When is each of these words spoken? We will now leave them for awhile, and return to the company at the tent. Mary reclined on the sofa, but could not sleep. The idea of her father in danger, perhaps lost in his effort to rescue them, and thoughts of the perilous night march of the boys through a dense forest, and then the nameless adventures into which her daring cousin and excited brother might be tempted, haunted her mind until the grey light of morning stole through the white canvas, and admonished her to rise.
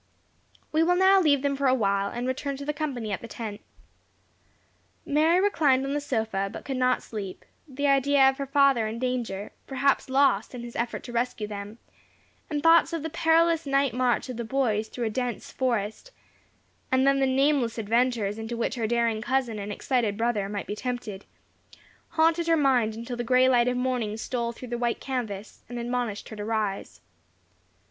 We 0.71 0.81
will 0.81 0.95
now 0.95 1.19
leave 1.21 1.43
them 1.43 1.55
for 1.55 1.67
awhile, 1.67 2.09
and 2.09 2.25
return 2.27 2.57
to 2.57 2.65
the 2.65 2.73
company 2.73 3.11
at 3.11 3.21
the 3.21 3.27
tent. 3.27 3.61
Mary 5.05 5.39
reclined 5.39 5.85
on 5.85 5.93
the 5.93 6.01
sofa, 6.01 6.49
but 6.51 6.65
could 6.65 6.77
not 6.77 7.03
sleep. 7.03 7.45
The 7.67 7.85
idea 7.85 8.27
of 8.27 8.39
her 8.39 8.47
father 8.47 8.87
in 8.87 8.97
danger, 8.97 9.51
perhaps 9.67 10.09
lost 10.09 10.55
in 10.55 10.61
his 10.63 10.75
effort 10.75 11.03
to 11.03 11.11
rescue 11.11 11.45
them, 11.45 11.77
and 12.49 12.63
thoughts 12.63 12.93
of 12.93 13.03
the 13.03 13.11
perilous 13.11 13.67
night 13.67 13.93
march 13.93 14.27
of 14.27 14.37
the 14.37 14.43
boys 14.43 14.87
through 14.87 15.05
a 15.05 15.09
dense 15.11 15.51
forest, 15.51 16.09
and 16.91 17.05
then 17.05 17.19
the 17.19 17.27
nameless 17.27 17.77
adventures 17.77 18.39
into 18.39 18.57
which 18.57 18.73
her 18.73 18.87
daring 18.87 19.21
cousin 19.21 19.59
and 19.59 19.71
excited 19.71 20.17
brother 20.17 20.49
might 20.49 20.65
be 20.65 20.75
tempted, 20.75 21.25
haunted 22.09 22.47
her 22.47 22.57
mind 22.57 22.95
until 22.95 23.17
the 23.17 23.23
grey 23.23 23.47
light 23.47 23.67
of 23.67 23.77
morning 23.77 24.17
stole 24.17 24.51
through 24.51 24.69
the 24.69 24.79
white 24.79 24.99
canvas, 24.99 25.63
and 25.69 25.77
admonished 25.77 26.29
her 26.29 26.35
to 26.35 26.43
rise. 26.43 27.01